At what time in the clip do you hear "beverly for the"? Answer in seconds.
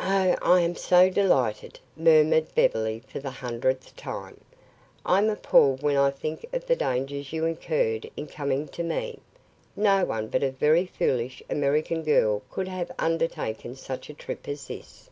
2.54-3.28